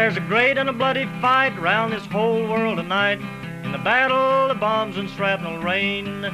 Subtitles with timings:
[0.00, 3.20] There's a great and a bloody fight round this whole world tonight.
[3.64, 6.24] In the battle, the bombs and shrapnel rain.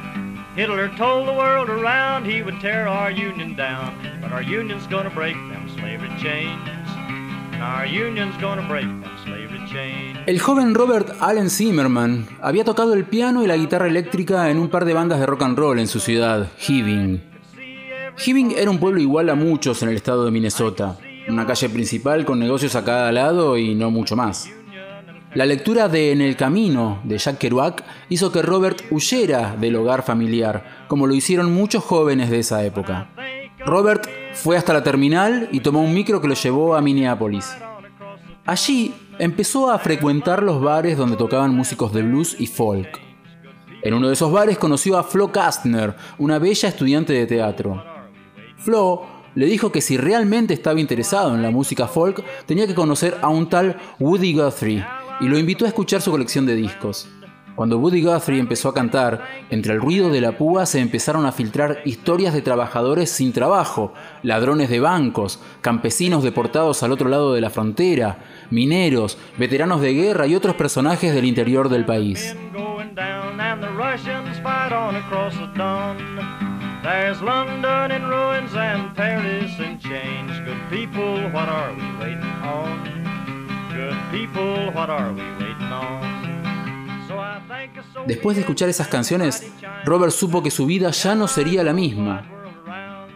[0.55, 3.91] Hitler told the world around he would tear our union down.
[4.21, 6.65] But our union's gonna break them slavery chains.
[7.51, 10.17] And our union's gonna break them slavery chains.
[10.27, 14.69] El joven Robert Allen Zimmerman había tocado el piano y la guitarra eléctrica en un
[14.69, 17.21] par de bandas de rock and roll en su ciudad, Hibbing.
[18.25, 20.97] Hibbing era un pueblo igual a muchos en el estado de Minnesota
[21.29, 24.49] una calle principal con negocios a cada lado y no mucho más.
[25.33, 30.03] La lectura de En el Camino de Jack Kerouac hizo que Robert huyera del hogar
[30.03, 33.09] familiar, como lo hicieron muchos jóvenes de esa época.
[33.65, 37.55] Robert fue hasta la terminal y tomó un micro que lo llevó a Minneapolis.
[38.45, 42.99] Allí empezó a frecuentar los bares donde tocaban músicos de blues y folk.
[43.83, 47.83] En uno de esos bares conoció a Flo Kastner, una bella estudiante de teatro.
[48.57, 53.17] Flo le dijo que si realmente estaba interesado en la música folk, tenía que conocer
[53.21, 54.83] a un tal Woody Guthrie
[55.21, 57.07] y lo invitó a escuchar su colección de discos.
[57.55, 61.31] Cuando Woody Guthrie empezó a cantar, entre el ruido de la púa se empezaron a
[61.31, 67.41] filtrar historias de trabajadores sin trabajo, ladrones de bancos, campesinos deportados al otro lado de
[67.41, 68.17] la frontera,
[68.49, 72.35] mineros, veteranos de guerra y otros personajes del interior del país.
[76.87, 80.31] There's London in ruins and Paris in chains.
[80.45, 82.81] Good people, what are we waiting on?
[83.75, 87.05] Good people, what are we waiting on?
[87.09, 89.51] So I think so Después de escuchar esas canciones,
[89.83, 92.25] Robert supo que su vida ya no sería la misma.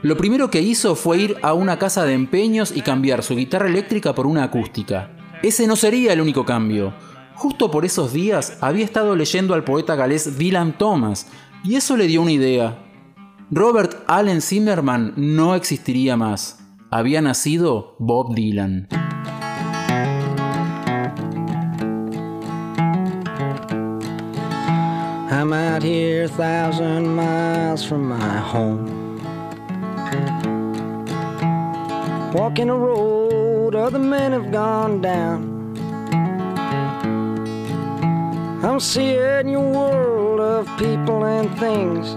[0.01, 3.69] Lo primero que hizo fue ir a una casa de empeños y cambiar su guitarra
[3.69, 5.11] eléctrica por una acústica.
[5.41, 6.93] Ese no sería el único cambio.
[7.35, 11.27] Justo por esos días había estado leyendo al poeta galés Dylan Thomas,
[11.63, 12.90] y eso le dio una idea.
[13.53, 16.57] Robert Allen Zimmerman no existiría más.
[16.89, 18.87] Había nacido Bob Dylan.
[25.29, 29.19] I'm out here a thousand miles from my home.
[32.33, 35.75] Walking a road other men have gone down.
[38.63, 42.15] I'm seeing your world of people and things.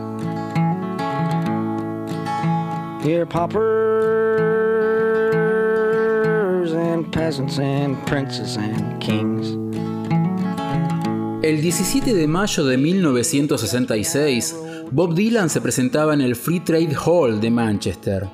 [11.43, 14.57] El 17 de mayo de 1966,
[14.91, 18.27] Bob Dylan se presentaba en el Free Trade Hall de Manchester.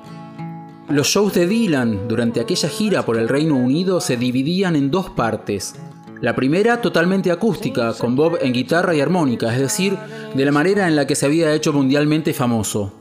[0.87, 5.09] Los shows de Dylan durante aquella gira por el Reino Unido se dividían en dos
[5.09, 5.75] partes.
[6.21, 9.97] La primera totalmente acústica, con Bob en guitarra y armónica, es decir,
[10.33, 13.00] de la manera en la que se había hecho mundialmente famoso.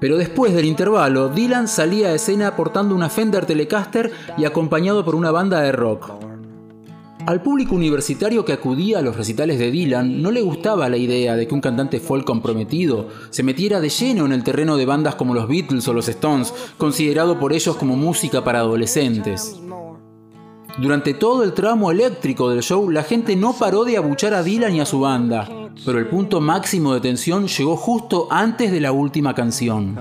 [0.00, 5.14] Pero después del intervalo, Dylan salía a escena portando una Fender Telecaster y acompañado por
[5.14, 6.10] una banda de rock.
[7.26, 11.34] Al público universitario que acudía a los recitales de Dylan no le gustaba la idea
[11.34, 15.16] de que un cantante folk comprometido se metiera de lleno en el terreno de bandas
[15.16, 19.58] como los Beatles o los Stones, considerado por ellos como música para adolescentes.
[20.78, 24.74] Durante todo el tramo eléctrico del show, la gente no paró de abuchar a Dylan
[24.74, 25.48] y a su banda
[25.86, 29.96] pero el punto máximo de tensión llegó justo antes de la última canción.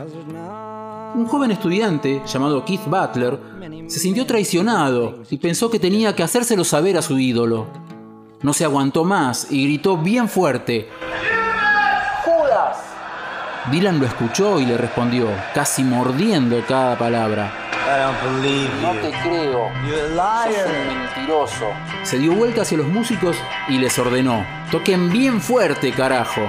[1.13, 3.39] Un joven estudiante llamado Keith Butler
[3.87, 7.67] se sintió traicionado y pensó que tenía que hacérselo saber a su ídolo.
[8.41, 10.89] No se aguantó más y gritó bien fuerte.
[12.25, 12.77] ¡Judas!
[13.71, 17.64] Dylan lo escuchó y le respondió, casi mordiendo cada palabra.
[18.81, 19.69] No te creo.
[20.45, 21.69] Sos un mentiroso.
[22.03, 23.37] Se dio vuelta hacia los músicos
[23.67, 26.41] y les ordenó: toquen bien fuerte, carajo.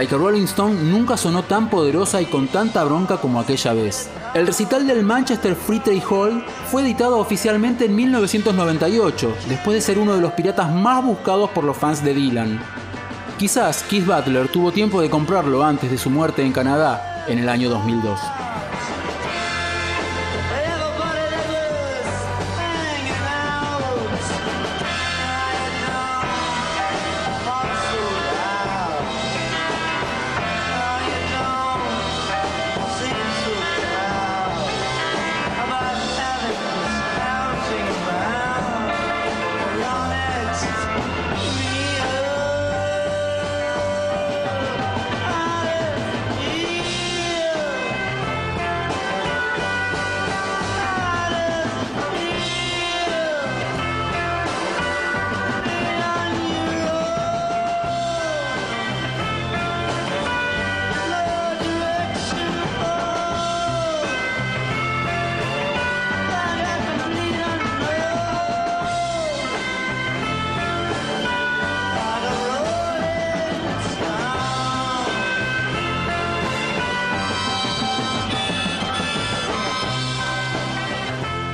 [0.00, 4.08] Like Rolling Stone nunca sonó tan poderosa y con tanta bronca como aquella vez.
[4.32, 9.98] El recital del Manchester Free Trade Hall fue editado oficialmente en 1998, después de ser
[9.98, 12.62] uno de los piratas más buscados por los fans de Dylan.
[13.38, 17.50] Quizás Keith Butler tuvo tiempo de comprarlo antes de su muerte en Canadá en el
[17.50, 18.18] año 2002.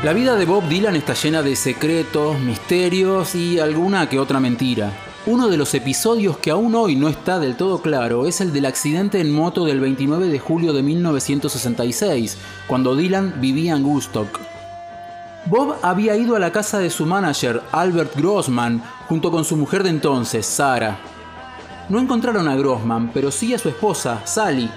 [0.06, 4.92] La vida de Bob Dylan está llena de secretos, misterios y alguna que otra mentira.
[5.26, 8.66] Uno de los episodios que aún hoy no está del todo claro es el del
[8.66, 12.38] accidente en moto del 29 de julio de 1966,
[12.68, 14.38] cuando Dylan vivía en Woodstock.
[15.46, 19.82] Bob había ido a la casa de su manager, Albert Grossman, junto con su mujer
[19.82, 20.98] de entonces, Sarah.
[21.88, 24.70] No encontraron a Grossman, pero sí a su esposa, Sally,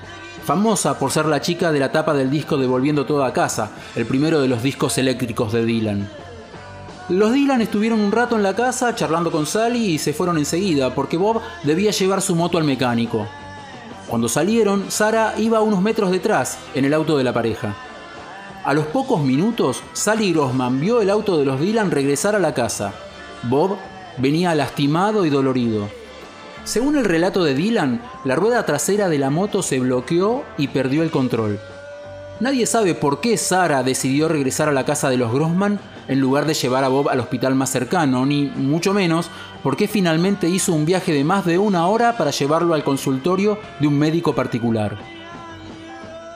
[0.50, 4.08] famosa por ser la chica de la tapa del disco Devolviendo todo a casa, el
[4.08, 6.10] primero de los discos eléctricos de Dylan.
[7.08, 10.96] Los Dylan estuvieron un rato en la casa charlando con Sally y se fueron enseguida
[10.96, 13.28] porque Bob debía llevar su moto al mecánico.
[14.08, 17.76] Cuando salieron, Sara iba unos metros detrás, en el auto de la pareja.
[18.64, 22.56] A los pocos minutos, Sally Grossman vio el auto de los Dylan regresar a la
[22.56, 22.92] casa.
[23.44, 23.78] Bob
[24.18, 25.99] venía lastimado y dolorido.
[26.70, 31.02] Según el relato de Dylan, la rueda trasera de la moto se bloqueó y perdió
[31.02, 31.60] el control.
[32.40, 36.46] Nadie sabe por qué Sara decidió regresar a la casa de los Grossman en lugar
[36.46, 39.32] de llevar a Bob al hospital más cercano, ni mucho menos
[39.64, 43.58] por qué finalmente hizo un viaje de más de una hora para llevarlo al consultorio
[43.80, 44.96] de un médico particular.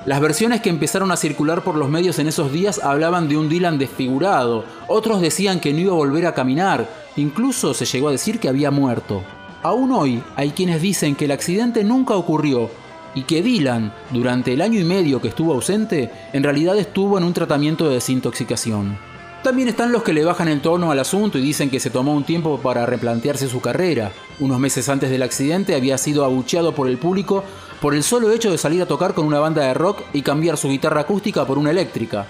[0.07, 3.49] Las versiones que empezaron a circular por los medios en esos días hablaban de un
[3.49, 8.13] Dylan desfigurado, otros decían que no iba a volver a caminar, incluso se llegó a
[8.13, 9.21] decir que había muerto.
[9.63, 12.69] Aún hoy hay quienes dicen que el accidente nunca ocurrió
[13.15, 17.23] y que Dylan, durante el año y medio que estuvo ausente, en realidad estuvo en
[17.23, 18.97] un tratamiento de desintoxicación.
[19.41, 22.13] También están los que le bajan el tono al asunto y dicen que se tomó
[22.13, 24.11] un tiempo para replantearse su carrera.
[24.41, 27.45] Unos meses antes del accidente había sido abucheado por el público
[27.81, 30.57] por el solo hecho de salir a tocar con una banda de rock y cambiar
[30.57, 32.25] su guitarra acústica por una eléctrica.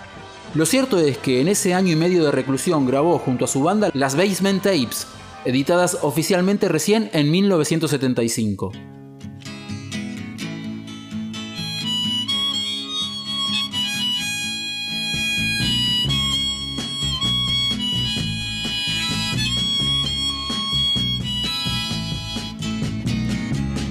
[0.53, 3.63] Lo cierto es que en ese año y medio de reclusión grabó junto a su
[3.63, 5.07] banda las Basement Tapes,
[5.45, 8.71] editadas oficialmente recién en 1975.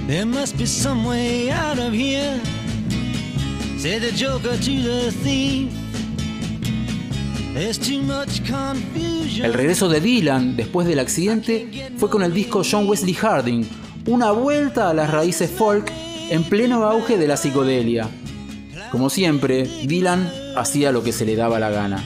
[0.07, 2.39] There must be some way out of here.
[3.79, 5.82] Say the joker to the thief.
[9.43, 13.63] El regreso de Dylan después del accidente fue con el disco John Wesley Harding,
[14.07, 15.91] una vuelta a las raíces folk
[16.29, 18.09] en pleno auge de la psicodelia.
[18.91, 22.03] Como siempre, Dylan hacía lo que se le daba la gana.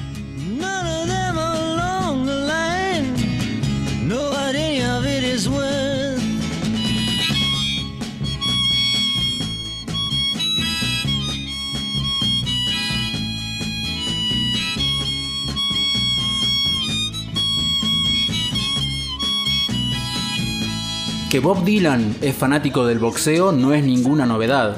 [21.37, 24.75] Que Bob Dylan es fanático del boxeo no es ninguna novedad.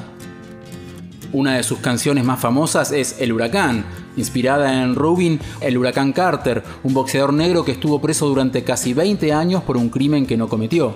[1.32, 3.86] Una de sus canciones más famosas es El Huracán,
[4.18, 9.32] inspirada en Rubin El Huracán Carter, un boxeador negro que estuvo preso durante casi 20
[9.32, 10.96] años por un crimen que no cometió.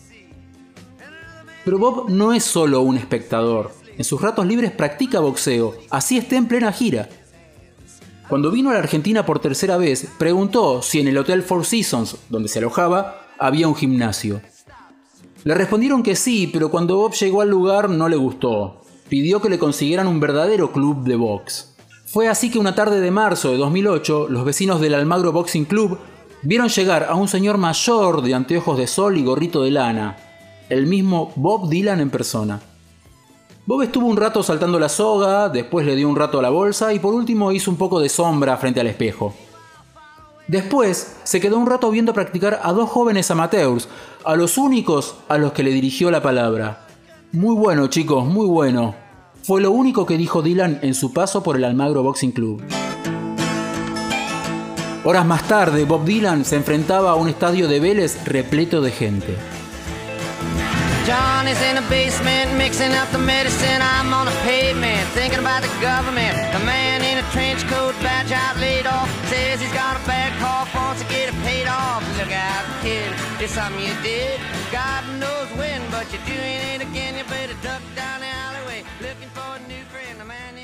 [1.63, 3.71] Pero Bob no es solo un espectador.
[3.97, 7.07] En sus ratos libres practica boxeo, así esté en plena gira.
[8.27, 12.15] Cuando vino a la Argentina por tercera vez, preguntó si en el Hotel Four Seasons,
[12.29, 14.41] donde se alojaba, había un gimnasio.
[15.43, 18.81] Le respondieron que sí, pero cuando Bob llegó al lugar no le gustó.
[19.09, 21.75] Pidió que le consiguieran un verdadero club de box.
[22.05, 25.97] Fue así que una tarde de marzo de 2008, los vecinos del Almagro Boxing Club
[26.43, 30.17] vieron llegar a un señor mayor de anteojos de sol y gorrito de lana,
[30.71, 32.61] el mismo Bob Dylan en persona.
[33.65, 36.93] Bob estuvo un rato saltando la soga, después le dio un rato a la bolsa
[36.93, 39.33] y por último hizo un poco de sombra frente al espejo.
[40.47, 43.89] Después se quedó un rato viendo practicar a dos jóvenes amateurs,
[44.23, 46.87] a los únicos a los que le dirigió la palabra.
[47.33, 48.95] Muy bueno chicos, muy bueno.
[49.43, 52.63] Fue lo único que dijo Dylan en su paso por el Almagro Boxing Club.
[55.03, 59.35] Horas más tarde, Bob Dylan se enfrentaba a un estadio de Vélez repleto de gente.
[61.05, 63.81] Johnny's in the basement mixing up the medicine.
[63.81, 66.37] I'm on the pavement thinking about the government.
[66.53, 70.29] The man in a trench coat, badge out laid off, says he's got a bad
[70.39, 72.05] cough, wants to get it paid off.
[72.19, 73.09] Look out, kid,
[73.41, 74.39] it's something you did.
[74.71, 77.17] God knows when, but you're doing it again.
[77.17, 80.19] You better duck down the alleyway looking for a new friend.
[80.19, 80.60] The man